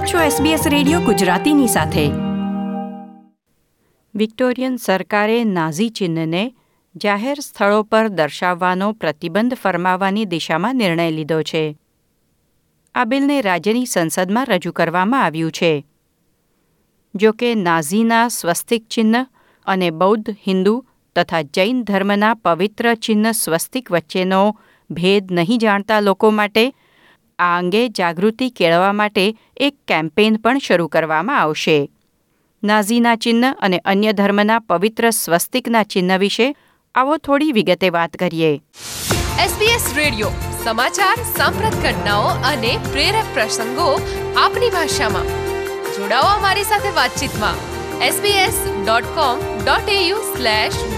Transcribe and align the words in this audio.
આપ 0.00 0.06
છો 0.06 0.18
SBS 0.18 0.68
radio 0.68 1.00
ગુજરાતીની 1.00 1.66
સાથે. 1.66 2.10
વિક્ટોરિયન 4.14 4.76
સરકારે 4.76 5.44
નાઝી 5.44 5.88
ચિહ્નને 5.88 6.54
જાહેર 6.96 7.40
સ્થળો 7.40 7.82
પર 7.82 8.08
દર્શાવવાનો 8.08 8.92
પ્રતિબંધ 8.92 9.54
ફરમાવવાની 9.54 10.24
દિશામાં 10.24 10.76
નિર્ણય 10.76 11.10
લીધો 11.10 11.42
છે. 11.42 11.76
આ 12.94 13.04
બિલને 13.04 13.40
રાજ્યની 13.40 13.86
સંસદમાં 13.86 14.46
રજૂ 14.46 14.72
કરવામાં 14.72 15.24
આવ્યું 15.24 15.52
છે. 15.52 15.84
જો 17.14 17.32
કે 17.32 17.54
નાઝીના 17.54 18.28
સ્વસ્તિક 18.28 18.88
ચિહ્ન 18.88 19.22
અને 19.66 19.90
બૌદ્ધ, 19.90 20.30
હિન્દુ 20.30 20.84
તથા 21.16 21.42
જૈન 21.42 21.82
ધર્મના 21.82 22.34
પવિત્ર 22.34 22.94
ચિહ્ન 22.94 23.32
સ્વસ્તિક 23.32 23.92
વચ્ચેનો 23.92 24.58
ભેદ 24.90 25.32
નહીં 25.32 25.58
જાણતા 25.58 26.00
લોકો 26.00 26.30
માટે 26.30 26.72
આ 27.40 27.58
અંગે 27.58 27.88
જાગૃતિ 27.88 28.50
કેળવવા 28.50 28.92
માટે 28.92 29.34
એક 29.56 29.76
કેમ્પેઇન 29.88 30.36
પણ 30.36 30.58
શરૂ 30.58 30.88
કરવામાં 30.88 31.40
આવશે. 31.40 31.90
નાઝીના 32.64 33.16
ચિહ્ન 33.16 33.52
અને 33.52 33.78
અન્ય 33.78 34.12
ધર્મના 34.12 34.58
પવિત્ર 34.58 35.10
સ્વસ્તિકના 35.10 35.82
ચિહ્ન 35.82 36.18
વિશે 36.18 36.54
આવો 36.94 37.16
થોડી 37.16 37.52
વિગતે 37.52 37.90
વાત 37.90 38.16
કરીએ. 38.16 38.60
SBS 39.44 39.96
રેડિયો, 39.96 40.30
સમાચાર, 40.64 41.16
સાંપ્રત 41.36 41.82
ઘટનાઓ 41.82 42.22
અને 42.22 42.78
પ્રેરક 42.92 43.24
પ્રસંગો 43.34 44.00
આપની 44.36 44.70
ભાષામાં. 44.70 45.24
જોડાઓ 45.96 46.22
અમારી 46.22 46.62
સાથે 46.62 46.88
વાતચીતમાં. 46.88 47.54
sbs.com.au 48.08 50.18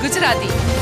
ગુજરાતી. 0.00 0.81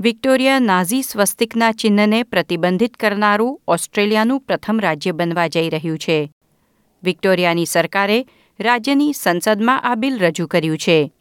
વિક્ટોરિયા 0.00 0.58
નાઝી 0.58 1.02
સ્વસ્તિકના 1.02 1.72
ચિહ્નને 1.72 2.22
પ્રતિબંધિત 2.22 2.96
કરનારું 2.96 3.62
ઓસ્ટ્રેલિયાનું 3.68 4.40
પ્રથમ 4.40 4.80
રાજ્ય 4.80 5.12
બનવા 5.12 5.46
જઈ 5.46 5.68
રહ્યું 5.68 5.98
છે. 5.98 6.32
વિક્ટોરિયાની 7.02 7.66
સરકારે 7.66 8.26
રાજ્યની 8.60 9.12
સંસદમાં 9.12 9.82
આ 9.82 9.94
બિલ 9.94 10.18
રજૂ 10.18 10.46
કર્યું 10.46 10.78
છે. 10.78 11.12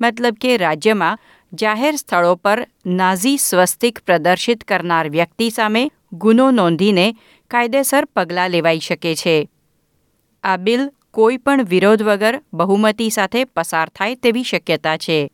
મતલબ 0.00 0.36
કે 0.40 0.56
રાજ્યમાં 0.56 1.18
જાહેર 1.52 1.96
સ્થળો 1.96 2.34
પર 2.34 2.68
નાઝી 2.86 3.36
સ્વસ્તિક 3.36 3.98
પ્રદર્શિત 3.98 4.64
કરનાર 4.64 5.10
વ્યક્તિ 5.10 5.50
સામે 5.50 5.90
ગુનો 6.12 6.50
નોંધીને 6.50 7.14
કાયદેસર 7.50 8.04
પગલાં 8.04 8.50
લેવાઈ 8.50 8.78
શકે 8.78 9.14
છે. 9.14 9.48
આ 10.44 10.56
બિલ 10.56 10.90
કોઈ 11.10 11.36
પણ 11.36 11.64
વિરોધ 11.64 12.02
વગર 12.02 12.42
બહુમતી 12.52 13.10
સાથે 13.10 13.44
પસાર 13.44 13.88
થાય 13.88 14.14
તેવી 14.14 14.42
શક્યતા 14.42 14.96
છે. 14.96 15.30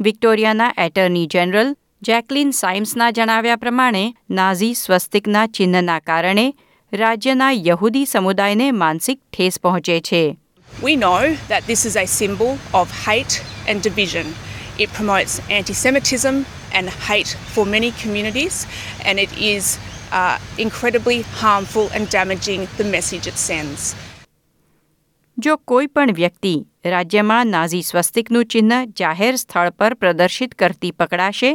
વિક્ટોરિયાના 0.00 0.74
એટર્ની 0.78 1.26
જનરલ 1.26 1.76
જેકલિન 2.06 2.50
સાઇમ્સના 2.52 3.10
જણાવ્યા 3.10 3.58
પ્રમાણે 3.58 4.02
નાઝી 4.38 4.74
સ્વસ્તિકના 4.76 5.44
ચિહ્નના 5.58 6.00
કારણે 6.08 6.44
રાજ્યના 6.92 7.52
યહૂદી 7.68 8.02
સમુદાયને 8.06 8.66
માનસિક 8.80 9.20
ઠેસ 9.32 9.56
પહોંચે 9.60 9.96
છે 10.08 10.20
We 10.68 10.94
know 10.96 11.20
that 11.48 11.66
this 11.66 11.86
is 11.86 11.96
a 11.96 12.06
symbol 12.14 12.52
of 12.74 12.94
hate 13.06 13.34
and 13.68 13.86
division. 13.88 14.26
It 14.78 14.92
promotes 14.92 15.34
anti 15.50 15.74
Semitism 15.74 16.44
and 16.74 16.94
hate 17.08 17.34
for 17.54 17.66
many 17.66 17.90
communities, 18.02 18.56
and 19.06 19.18
it 19.18 19.32
is 19.48 19.74
uh, 20.12 20.36
incredibly 20.58 21.18
harmful 21.42 21.86
and 21.96 22.10
damaging 22.10 22.66
the 22.78 22.86
message 22.86 23.28
it 23.28 23.44
sends. 23.48 23.82
જો 25.38 25.54
કોઈ 25.66 25.86
પણ 25.88 26.12
વ્યક્તિ 26.14 26.56
રાજ્યમાં 26.86 27.44
Nazi 27.50 27.86
સ્વસ્તિકનું 27.90 28.50
ચિહ્ન 28.52 28.74
જાહેર 28.96 29.36
સ્થળ 29.36 29.78
પર 29.78 29.94
પ્રદર્શિત 29.94 30.52
કરતી 30.54 30.98
પકડાશે 30.98 31.52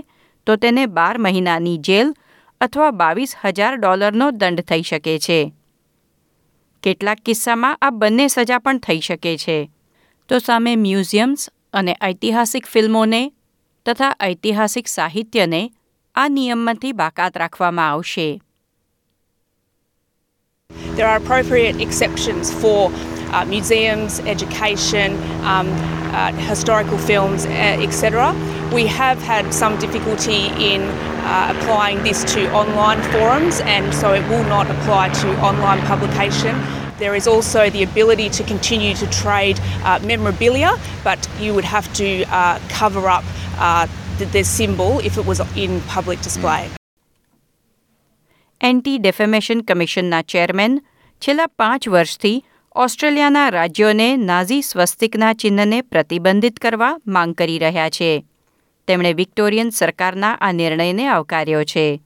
તો 0.50 0.56
તેને 0.56 0.86
બાર 0.86 1.18
મહિનાની 1.18 1.78
જેલ 1.78 2.16
અથવા 2.62 2.92
બાવીસ 2.92 3.36
હજાર 3.46 3.76
ડોલરનો 3.76 4.32
દંડ 4.32 4.62
થઈ 4.62 4.82
શકે 4.82 5.20
છે. 5.20 5.54
કેટલાક 6.84 7.18
કિસ્સામાં 7.26 7.78
આ 7.82 7.90
બંને 7.90 8.28
સજા 8.28 8.60
પણ 8.60 8.78
થઈ 8.78 9.00
શકે 9.00 9.38
છે. 9.38 9.58
તો 10.30 10.40
સામે 10.40 10.76
મ્યુઝિયમ્સ 10.76 11.50
અને 11.74 11.96
ઐતિહાસિક 12.04 12.66
ફિલ્મોને 12.66 13.32
તથા 13.86 14.16
ઐતિહાસિક 14.24 14.88
સાહિત્યને 14.88 15.72
આ 16.16 16.28
નિયમમાંથી 16.28 16.92
બાકાત 16.92 17.38
રાખવામાં 17.38 17.90
આવશે. 17.90 18.42
There 20.96 21.08
are 21.08 21.20
appropriate 21.22 21.78
exceptions 21.88 22.52
for 22.62 22.92
uh, 23.33 23.45
museums, 23.45 24.21
education, 24.21 25.17
um, 25.45 25.69
uh, 26.15 26.33
historical 26.33 26.99
films, 26.99 27.47
uh, 27.47 27.51
etc. 27.87 28.35
We 28.73 28.87
have 28.87 29.19
had 29.23 29.53
some 29.53 29.79
difficulty 29.79 30.47
in 30.73 30.83
uh, 30.83 31.55
applying 31.57 32.03
this 32.03 32.23
to 32.35 32.51
online 32.53 33.03
forums, 33.13 33.61
and 33.61 33.93
so 33.95 34.13
it 34.13 34.23
will 34.29 34.45
not 34.45 34.71
apply 34.71 35.09
to 35.23 35.29
online 35.41 35.81
publication. 35.87 36.55
There 36.99 37.17
is 37.17 37.27
also 37.27 37.71
the 37.71 37.83
ability 37.83 38.29
to 38.31 38.45
continue 38.45 38.95
to 38.95 39.07
trade 39.11 39.59
uh, 39.83 39.99
memorabilia, 40.05 40.77
but 41.03 41.29
you 41.41 41.53
would 41.55 41.65
have 41.65 41.93
to 41.95 42.25
uh, 42.25 42.61
cover 42.69 43.09
up 43.09 43.25
uh, 43.59 43.89
the, 44.19 44.27
the 44.27 44.45
symbol 44.45 45.01
if 45.01 45.19
it 45.19 45.27
was 45.27 45.41
in 45.57 45.81
public 45.83 46.21
display. 46.23 46.71
Anti 48.69 48.99
defamation 49.05 49.61
કમિશનના 49.69 50.21
chairman 50.33 50.75
છેલ્લા 51.25 51.47
પાંચ 51.61 51.89
વર્ષથી 51.95 52.35
ઓસ્ટ્રેલિયાના 52.77 53.51
રાજ્યોને 53.51 54.17
Nazi 54.17 54.63
સ્વસ્તિકના 54.63 55.33
ચિહ્નને 55.33 55.83
પ્રતિબંધિત 55.83 56.59
કરવા 56.59 57.01
માંગ 57.07 57.35
કરી 57.35 57.59
રહ્યા 57.59 57.91
છે 57.91 58.25
તેમણે 58.87 59.13
વિક્ટોરિયન 59.13 59.71
સરકારના 59.71 60.33
આ 60.41 60.53
નિર્ણયને 60.53 61.07
આવકાર્યો 61.07 61.65
છે 61.65 62.01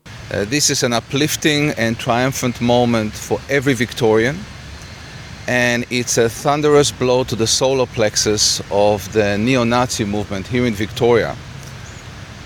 This 0.50 0.66
is 0.70 0.80
an 0.82 0.92
uplifting 0.92 1.62
and 1.78 1.96
triumphant 2.06 2.56
moment 2.60 3.12
for 3.28 3.38
every 3.58 3.74
Victorian, 3.74 4.36
and 5.48 5.78
it's 5.90 6.16
a 6.18 6.28
thunderous 6.42 6.90
blow 7.00 7.24
to 7.24 7.36
the 7.36 7.46
solar 7.46 7.88
plexus 7.96 8.44
of 8.70 9.12
the 9.12 9.28
neo 9.38 9.64
Nazi 9.64 10.04
movement 10.04 10.46
here 10.46 10.66
in 10.66 10.74
Victoria, 10.74 11.32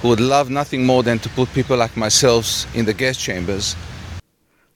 who 0.03 0.09
would 0.09 0.21
love 0.35 0.47
nothing 0.51 0.87
more 0.87 1.03
than 1.03 1.19
to 1.19 1.29
put 1.29 1.49
people 1.55 1.77
like 1.77 1.97
myself 1.97 2.47
in 2.77 2.85
the 2.85 2.97
gas 3.05 3.17
chambers 3.27 3.77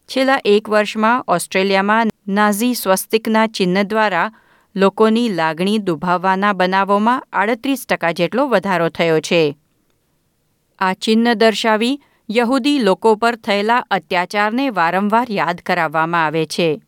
છેલ્લા 0.09 0.41
એક 0.45 0.69
વર્ષમાં 0.69 1.25
ઓસ્ટ્રેલિયામાં 1.29 2.07
Nazi 2.32 2.76
સ્વસ્તિકના 2.76 3.48
ચિહ્ન 3.48 3.84
દ્વારા 3.84 4.32
લોકોની 4.76 5.30
લાગણી 5.30 5.80
દુભાવવાના 5.80 6.54
બનાવોમાં 6.54 7.24
આડત્રીસ 7.34 7.86
ટકા 7.86 8.12
જેટલો 8.12 8.46
વધારો 8.48 8.90
થયો 8.90 9.20
છે. 9.20 9.58
આ 10.80 10.94
ચિહ્ન 10.94 11.34
દર્શાવી 11.34 12.00
યહૂદી 12.30 12.80
લોકો 12.80 13.16
પર 13.16 13.36
થયેલા 13.36 13.84
અત્યાચારને 13.92 14.70
વારંવાર 14.70 15.28
યાદ 15.32 15.60
કરાવવામાં 15.66 16.26
આવે 16.26 16.46
છે. 16.46 16.82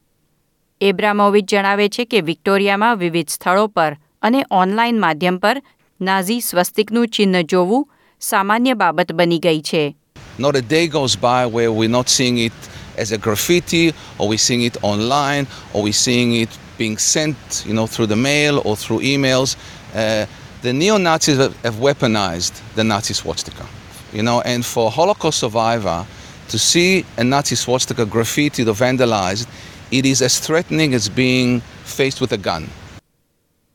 એબ્રામોવિચ 0.81 1.45
જણાવે 1.45 1.89
છે 1.89 2.05
કે 2.05 2.21
વિક્ટોરિયામાં 2.21 2.97
વિવિધ 2.97 3.29
સ્થળો 3.29 3.67
પર 3.67 3.97
અને 4.21 4.45
ઓનલાઈન 4.51 4.99
માધ્યમ 4.99 5.37
પર 5.37 5.61
નાઝી 6.01 6.39
સ્વસ્તિકનું 6.39 7.07
ચિહ્ન 7.07 7.41
જોવું 7.41 7.89
સામાન્ય 8.21 8.73
બાબત 8.73 9.11
બની 9.11 9.39
ગઈ 9.39 9.61
છે. 9.61 9.95
Not 10.39 10.55
a 10.55 10.61
day 10.61 10.87
goes 10.87 11.15
by 11.15 11.41
where 11.55 11.71
we're 11.71 11.95
not 11.99 12.07
seeing 12.07 12.39
it 12.47 12.72
as 12.96 13.12
a 13.12 13.18
graffiti, 13.18 13.92
or 14.18 14.28
we're 14.28 14.38
seeing 14.38 14.62
it 14.62 14.76
online, 14.82 15.46
or 15.72 15.82
we're 15.82 15.92
seeing 15.92 16.34
it 16.34 16.50
being 16.78 16.98
sent, 16.98 17.64
you 17.66 17.74
know, 17.74 17.86
through 17.86 18.06
the 18.06 18.16
mail 18.16 18.62
or 18.64 18.76
through 18.76 19.00
emails. 19.00 19.56
Uh, 19.94 20.26
the 20.62 20.72
neo 20.72 20.96
Nazis 20.98 21.38
have, 21.38 21.54
have 21.62 21.76
weaponized 21.76 22.54
the 22.74 22.84
Nazi 22.84 23.14
swastika, 23.14 23.66
you 24.12 24.22
know, 24.22 24.40
and 24.42 24.64
for 24.64 24.86
a 24.86 24.90
Holocaust 24.90 25.38
survivor 25.38 26.06
to 26.48 26.58
see 26.58 27.04
a 27.16 27.24
Nazi 27.24 27.54
swastika 27.54 28.04
graffitied 28.06 28.66
or 28.66 28.74
vandalized, 28.74 29.46
it 29.90 30.04
is 30.06 30.22
as 30.22 30.40
threatening 30.40 30.94
as 30.94 31.08
being 31.08 31.60
faced 31.84 32.20
with 32.20 32.32
a 32.32 32.38
gun. 32.38 32.68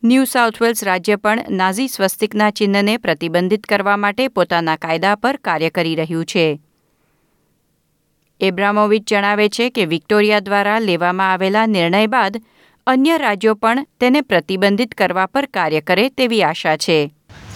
New 0.03 0.25
South 0.25 0.61
Wales 0.61 0.83
રાજ્ય 0.83 1.15
પણ 1.15 1.43
Nazi 1.49 1.87
સ્વસ્તિકના 1.87 2.51
ચિહ્નને 2.51 2.97
પ્રતિબંધિત 2.97 3.65
કરવા 3.65 3.97
માટે 3.97 4.27
પોતાના 4.27 4.75
કાયદા 4.75 5.15
પર 5.15 5.37
કાર્ય 5.37 5.69
કરી 5.69 5.95
રહ્યું 5.95 6.25
છે 6.25 6.59
એબ્રામોવિચ 8.40 9.04
જણાવે 9.06 9.46
છે 9.48 9.70
કે 9.70 9.84
વિક્ટોરિયા 9.86 10.40
દ્વારા 10.40 10.78
લેવામાં 10.80 11.30
આવેલા 11.30 11.66
નિર્ણય 11.68 12.08
બાદ 12.08 12.40
અન્ય 12.86 13.16
રાજ્યો 13.18 13.54
પણ 13.56 13.86
તેને 14.00 14.20
પ્રતિબંધિત 14.22 14.92
કરવા 14.94 15.26
પર 15.28 15.46
કાર્ય 15.52 15.80
કરે 15.82 16.04
તેવી 16.10 16.42
આશા 16.44 16.76
છે 16.78 16.98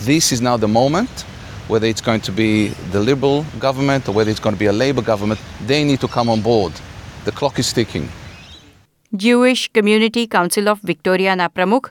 This 0.06 0.32
is 0.32 0.40
now 0.40 0.56
the 0.56 0.70
moment, 0.70 1.24
whether 1.68 1.88
it's 1.88 2.02
going 2.02 2.22
to 2.22 2.32
be 2.32 2.50
the 2.92 3.00
Liberal 3.00 3.38
government 3.58 4.08
or 4.08 4.14
whether 4.14 4.30
it's 4.30 4.40
going 4.40 4.56
to 4.56 4.62
be 4.64 4.66
a 4.66 4.74
Labour 4.74 5.02
government, 5.02 5.40
they 5.66 5.84
need 5.84 6.00
to 6.00 6.08
come 6.08 6.28
on 6.28 6.40
board. 6.42 6.72
The 7.24 7.32
clock 7.32 7.58
is 7.58 7.72
ticking. 7.72 8.08
Jewish 9.12 9.64
community 9.74 10.26
council 10.26 10.68
of 10.68 10.84
વિક્ટોરિયાના 10.84 11.48
પ્રમુખ 11.48 11.88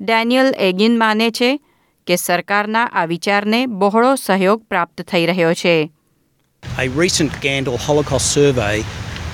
Daniel 0.00 0.48
એગિન 0.60 0.96
માને 0.98 1.28
છે 1.30 1.50
કે 2.06 2.16
સરકારના 2.18 2.86
આ 2.92 3.06
વિચારને 3.06 3.60
બહોળો 3.76 4.10
સહયોગ 4.16 4.64
પ્રાપ્ત 4.68 5.02
થઈ 5.02 5.26
રહ્યો 5.26 5.52
છે 5.54 5.74
A 6.78 6.88
recent 6.88 7.32
Gandal 7.40 7.78
Holocaust 7.78 8.32
survey 8.32 8.82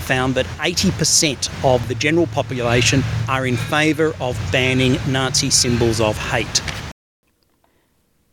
found 0.09 0.35
that 0.35 0.47
80% 0.61 1.49
of 1.65 1.89
the 1.89 1.95
general 1.95 2.27
population 2.27 3.03
are 3.29 3.47
in 3.47 3.57
favour 3.57 4.11
of 4.21 4.37
banning 4.53 4.97
Nazi 5.13 5.51
symbols 5.51 6.01
of 6.01 6.17
hate. 6.33 6.63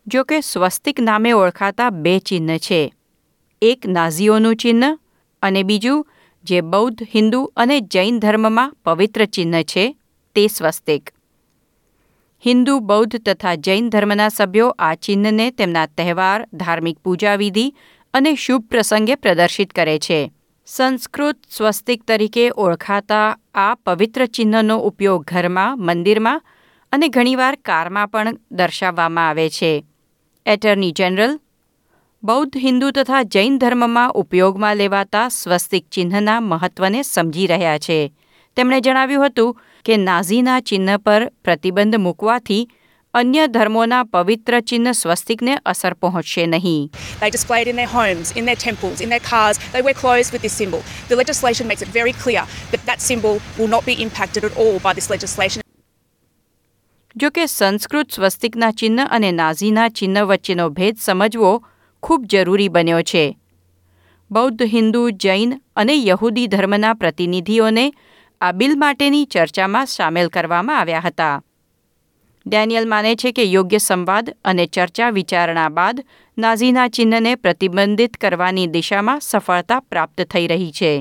જો 0.07 0.23
કે 0.23 0.41
સ્વસ્તિક 0.41 0.99
નામે 0.99 1.31
ઓળખાતા 1.31 1.89
બે 1.89 2.19
ચિહ્ન 2.19 2.57
છે 2.57 2.93
એક 3.61 3.87
નાઝીઓનું 3.87 4.55
ચિહ્ન 4.55 4.97
અને 5.41 5.63
બીજું 5.63 6.07
જે 6.43 6.61
બૌદ્ધ, 6.61 7.03
હિન્દુ 7.15 7.53
અને 7.55 7.79
જૈન 7.79 8.19
ધર્મમાં 8.19 8.75
પવિત્ર 8.85 9.25
ચિહ્ન 9.25 9.63
છે, 9.63 9.95
તે 10.35 10.47
સ્વસ્તિક 10.47 11.13
હિન્દુ, 12.45 12.79
બૌદ્ધ 12.79 13.15
તથા 13.15 13.55
જૈન 13.55 13.89
ધર્મના 13.89 14.29
સભ્યો 14.29 14.75
આ 14.79 14.95
ચિહ્નને 14.95 15.51
તેમના 15.51 15.85
તહેવાર, 15.85 16.47
ધાર્મિક 16.53 16.99
પૂજાવિધિ 16.99 17.73
અને 18.13 18.35
શુભ 18.35 18.67
પ્રસંગે 18.67 19.15
પ્રદર્શિત 19.15 19.73
કરે 19.73 19.99
છે. 19.99 20.31
સંસ્કૃત 20.65 21.37
સ્વસ્તિક 21.51 22.03
તરીકે 22.03 22.51
ઓળખાતા 22.55 23.37
આ 23.55 23.75
પવિત્ર 23.75 24.25
ચિહ્નનો 24.25 24.77
ઉપયોગ 24.77 25.23
ઘરમાં, 25.23 25.79
મંદિરમાં 25.79 26.41
અને 26.91 27.07
ઘણીવાર 27.07 27.55
કારમાં 27.55 28.07
પણ 28.07 28.37
દર્શાવવામાં 28.51 29.29
આવે 29.29 29.49
છે. 29.49 29.85
એટર્ની 30.45 30.91
જનરલ 30.91 31.39
બૌદ્ધ 32.23 32.57
હિન્દુ 32.57 32.91
તથા 32.91 33.23
જૈન 33.23 33.57
ધર્મમાં 33.57 34.11
ઉપયોગમાં 34.11 34.75
લેવાતા 34.75 35.29
સ્વસ્તિક 35.29 35.89
ચિહ્નના 35.89 36.39
મહત્વને 36.39 37.01
સમજી 37.01 37.47
રહ્યા 37.47 37.77
છે. 37.77 38.13
તેમણે 38.55 38.81
જણાવ્યું 38.81 39.25
હતું 39.25 39.57
કે 39.85 39.97
નાઝીના 39.97 40.59
ચિહ્ન 40.59 40.97
પર 40.97 41.31
પ્રતિબંધ 41.45 41.95
મૂકવાથી 41.95 42.69
અન્ય 43.19 43.45
ધર્મોના 43.49 44.01
પવિત્ર 44.13 44.59
ચિહ્ન 44.63 44.91
સ્વસ્તિકને 44.93 45.55
અસર 45.65 45.93
પહોંચશે 45.95 46.45
નહીં 46.47 46.83
They 47.19 47.31
display 47.31 47.61
it 47.61 47.69
in 47.69 47.75
their 47.75 47.91
homes, 47.91 48.33
in 48.33 48.45
their 48.45 48.59
temples, 48.59 49.01
in 49.01 49.09
their 49.09 49.25
cars. 49.25 49.63
They 49.71 49.81
wear 49.81 49.95
clothes 49.95 50.31
with 50.31 50.41
this 50.41 50.55
symbol. 50.55 50.83
The 51.09 51.17
legislation 51.17 51.67
makes 51.67 51.81
it 51.81 51.91
very 51.91 52.13
clear 52.15 52.45
that 52.71 52.85
that 52.85 53.01
symbol 53.01 53.41
will 53.57 53.67
not 53.69 53.85
be 53.85 53.97
impacted 54.01 54.43
at 54.43 54.55
all 54.57 54.79
by 54.79 54.93
this 54.93 55.09
legislation. 55.09 55.63
જો 57.15 57.29
કે 57.31 57.47
સંસ્કૃત 57.49 58.11
સ્વસ્તિકના 58.11 58.71
ચિહ્ન 58.73 58.99
અને 59.09 59.31
નાઝીના 59.33 59.89
ચિહ્ન 59.91 60.17
વચ્ચેનો 60.25 60.69
ભેદ 60.71 60.99
સમજવો 60.99 61.51
ખૂબ 62.03 62.27
જરૂરી 62.27 62.69
બન્યો 62.69 63.01
છે 63.03 63.23
બૌદ્ધ 64.31 64.63
હિન્દુ 64.67 65.01
જૈન 65.19 65.57
અને 65.75 65.95
યહૂદી 66.01 66.47
ધર્મના 66.47 66.93
પ્રતિનિધિઓને 66.95 67.85
આ 68.41 68.53
બિલ 68.53 68.75
માટેની 68.77 69.25
ચર્ચામાં 69.27 69.87
સામેલ 69.87 70.27
કરવામાં 70.29 70.79
આવ્યા 70.79 71.01
હતા 71.01 71.35
ડેનિયલ 72.48 72.86
માને 72.86 73.16
છે 73.16 73.32
કે 73.32 73.44
યોગ્ય 73.44 73.78
સંવાદ 73.78 74.30
અને 74.44 74.66
ચર્ચા 74.66 75.10
વિચારણા 75.18 75.68
બાદ 75.78 76.04
નાઝીના 76.38 76.88
ચિહ્નને 76.88 77.34
પ્રતિબંધિત 77.36 78.16
કરવાની 78.24 78.66
દિશામાં 78.76 79.24
સફળતા 79.30 79.80
પ્રાપ્ત 79.90 80.26
થઈ 80.34 80.46
રહી 80.54 80.72
છે 80.80 80.92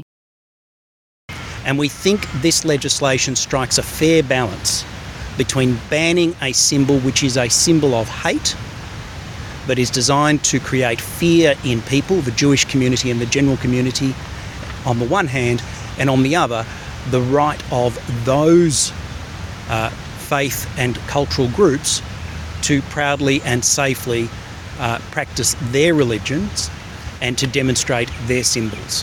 And 1.65 1.79
we 1.83 1.89
think 2.03 2.19
this 2.41 2.57
legislation 2.65 3.35
strikes 3.35 3.77
a 3.77 3.87
fair 3.97 4.21
balance 4.23 4.71
between 5.37 5.79
banning 5.89 6.35
a 6.41 6.51
symbol 6.51 6.97
which 7.07 7.23
is 7.23 7.37
a 7.37 7.49
symbol 7.49 7.93
of 8.01 8.09
hate 8.23 8.55
but 9.67 9.79
is 9.79 9.89
designed 9.89 10.43
to 10.43 10.59
create 10.59 10.99
fear 10.99 11.55
in 11.63 11.81
people, 11.81 12.17
the 12.17 12.31
Jewish 12.31 12.65
community 12.65 13.11
and 13.11 13.19
the 13.19 13.25
general 13.25 13.57
community, 13.57 14.13
on 14.85 14.99
the 14.99 15.05
one 15.05 15.27
hand, 15.27 15.63
and 15.97 16.09
on 16.09 16.23
the 16.23 16.35
other, 16.35 16.65
the 17.11 17.21
right 17.21 17.61
of 17.71 17.97
those 18.25 18.91
uh, 19.69 19.89
faith 20.28 20.58
and 20.78 21.02
cultural 21.08 21.48
groups 21.50 21.90
to 22.62 22.80
proudly 22.90 23.36
and 23.44 23.64
safely 23.66 24.22
uh, 24.78 24.98
practice 25.10 25.52
their 25.72 25.92
religions 25.94 26.70
and 27.22 27.38
to 27.38 27.46
demonstrate 27.50 28.10
their 28.26 28.44
symbols. 28.46 29.02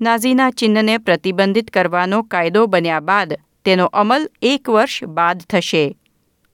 નાઝીના 0.00 0.50
ચિહ્નને 0.52 0.96
પ્રતિબંધિત 1.00 1.70
કરવાનો 1.70 2.18
કાયદો 2.32 2.66
બન્યા 2.68 3.04
બાદ 3.06 3.38
તેનો 3.66 3.86
અમલ 4.02 4.26
એક 4.50 4.70
વર્ષ 4.70 5.08
બાદ 5.16 5.46
થશે 5.50 5.84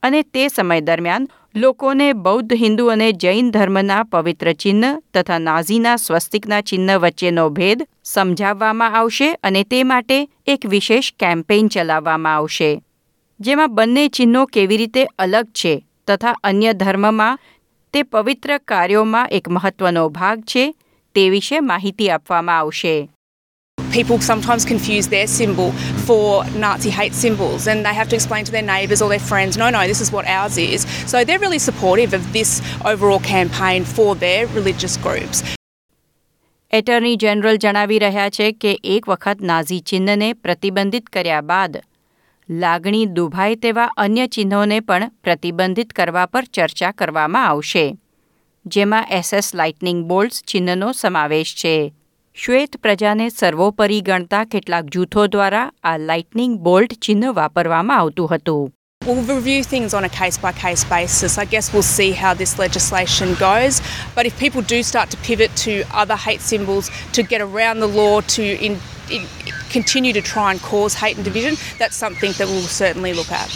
અને 0.03 0.21
તે 0.33 0.45
સમય 0.49 0.85
દરમિયાન 0.87 1.27
લોકોને 1.55 2.07
બૌદ્ધ 2.25 2.55
હિન્દુ 2.63 2.87
અને 2.91 3.09
જૈન 3.23 3.51
ધર્મના 3.51 3.99
પવિત્ર 4.11 4.49
ચિહ્ન 4.55 4.87
તથા 5.13 5.43
નાઝીના 5.43 5.97
સ્વસ્તિકના 5.97 6.63
ચિહ્ન 6.63 6.89
વચ્ચેનો 6.95 7.45
ભેદ 7.51 7.85
સમજાવવામાં 8.05 8.97
આવશે 9.01 9.29
અને 9.43 9.61
તે 9.71 9.83
માટે 9.85 10.17
એક 10.47 10.67
વિશેષ 10.73 11.13
કેમ્પેઇન 11.19 11.71
ચલાવવામાં 11.75 12.35
આવશે 12.39 12.71
જેમાં 13.39 13.75
બંને 13.75 14.09
ચિહ્નો 14.09 14.45
કેવી 14.47 14.77
રીતે 14.77 15.01
અલગ 15.19 15.47
છે 15.53 15.73
તથા 16.07 16.35
અન્ય 16.43 16.71
ધર્મમાં 16.73 17.39
તે 17.93 18.03
પવિત્ર 18.03 18.59
કાર્યોમાં 18.65 19.31
એક 19.31 19.49
મહત્વનો 19.49 20.03
ભાગ 20.09 20.45
છે 20.45 20.63
તે 21.15 21.25
વિશે 21.29 21.59
માહિતી 21.61 22.09
આપવામાં 22.09 22.57
આવશે 22.57 22.95
People 23.77 24.19
sometimes 24.19 24.63
confuse 24.65 25.07
their 25.07 25.27
symbol 25.29 25.69
for 26.07 26.23
Nazi 26.55 26.89
hate 26.89 27.15
symbols 27.15 27.67
and 27.67 27.85
they 27.85 27.93
have 27.93 28.09
to 28.09 28.15
explain 28.15 28.43
to 28.43 28.51
their 28.51 28.65
neighbours 28.65 29.01
or 29.01 29.07
their 29.07 29.25
friends, 29.29 29.57
no, 29.57 29.69
no, 29.69 29.83
this 29.87 30.01
is 30.01 30.11
what 30.11 30.27
ours 30.29 30.57
is. 30.57 30.85
So 31.05 31.23
they're 31.23 31.39
really 31.39 31.59
supportive 31.59 32.11
of 32.13 32.25
this 32.33 32.51
overall 32.83 33.21
campaign 33.21 33.85
for 33.85 34.09
their 34.17 34.41
religious 34.49 34.97
groups. 34.99 35.43
Attorney 36.73 37.17
general 37.17 37.57
જણાવી 37.57 37.99
રહ્યા 37.99 38.29
છે 38.29 38.47
કે 38.61 38.71
એક 38.95 39.07
વખત 39.07 39.49
Nazi 39.51 39.81
ચિહ્નને 39.91 40.29
પ્રતિબંધિત 40.43 41.05
કર્યા 41.09 41.43
બાદ 41.51 41.83
લાગણી 42.49 43.05
દુભાય 43.07 43.55
તેવા 43.55 43.91
અન્ય 43.97 44.25
ચિહ્નોને 44.27 44.79
પણ 44.79 45.11
પ્રતિબંધિત 45.23 45.93
કરવા 45.93 46.25
પર 46.25 46.45
ચર્ચા 46.53 46.91
કરવામાં 46.91 47.47
આવશે 47.47 47.85
જેમાં 48.65 49.09
એસએસ 49.09 49.53
લાઇટનિંગ 49.53 50.03
બોલ્ટ્સ 50.05 50.43
ચિહ્નનો 50.43 50.89
સમાવેશ 50.93 51.53
છે 51.55 51.73
શ્વેત 52.37 52.77
પ્રજાને 52.81 53.27
સર્વોપરી 53.29 54.01
ગણતા 54.01 54.45
કેટલાક 54.45 54.93
જૂથો 54.93 55.27
દ્વારા 55.27 55.67
આ 55.83 55.97
લાઇટનિંગ 55.99 56.57
બોલ્ટ 56.59 56.93
ચિહ્ન 57.01 57.25
વાપરવામાં 57.35 57.99
આવતું 57.99 58.27
હતું 58.27 58.71
We'll 59.01 59.21
review 59.23 59.63
things 59.63 59.93
on 59.93 60.03
a 60.03 60.09
case 60.09 60.37
by 60.37 60.51
case 60.53 60.83
basis. 60.83 61.37
I 61.37 61.45
guess 61.45 61.71
we'll 61.73 61.83
see 61.83 62.11
how 62.13 62.33
this 62.33 62.57
legislation 62.57 63.35
goes. 63.35 63.81
But 64.15 64.25
if 64.25 64.39
people 64.39 64.63
do 64.63 64.81
start 64.83 65.11
to 65.11 65.17
pivot 65.17 65.51
to 65.57 65.83
other 65.93 66.17
hate 66.17 66.41
symbols 66.41 66.89
to 67.13 67.21
get 67.23 67.41
around 67.41 67.79
the 67.79 67.87
law 67.89 68.21
to 68.21 68.43
in, 68.43 68.79
in, 69.11 69.27
continue 69.75 70.13
to 70.13 70.23
try 70.33 70.47
and 70.53 70.61
cause 70.63 70.99
hate 71.03 71.17
and 71.17 71.25
division, 71.25 71.53
that's 71.79 71.99
something 72.03 72.31
that 72.31 72.47
we'll 72.47 72.69
certainly 72.83 73.13
look 73.13 73.31
at. 73.31 73.51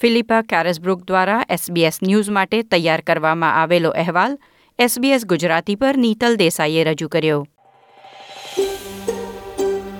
Philippa 0.00 0.42
Carisbrooke 0.42 1.04
દ્વારા 1.04 1.46
SBS 1.50 1.98
news 2.02 2.30
માટે 2.30 2.62
તૈયાર 2.62 3.00
કરવામાં 3.00 3.62
આવેલો 3.62 3.90
અહેવાલ 3.90 4.38
SBS 4.78 5.26
Gujarati 5.26 5.74
પર 5.74 5.96
નીતલ 5.96 6.36
દેસાઈએ 6.36 6.84
રજૂ 6.84 7.08
કર્યો. 7.08 7.46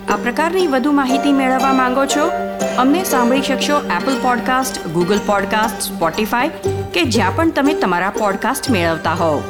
આ 0.09 0.17
પ્રકારની 0.17 0.67
વધુ 0.67 0.93
માહિતી 0.93 1.33
મેળવવા 1.33 1.73
માંગો 1.73 2.07
છો? 2.07 2.31
અમને 2.79 3.05
સાંભળી 3.05 3.43
શકશો 3.43 3.81
Apple 3.81 4.23
podcast 4.23 4.87
Google 4.87 5.21
podcast 5.27 5.93
Spotify 5.93 6.49
કે 6.95 7.03
જ્યાં 7.03 7.37
પણ 7.37 7.51
તમે 7.51 7.75
તમારા 7.75 8.11
પોડકાસ્ટ 8.11 8.71
મેળવતા 8.71 9.15
હોવ. 9.15 9.43